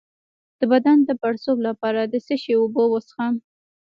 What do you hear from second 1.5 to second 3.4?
لپاره د څه شي اوبه وڅښم؟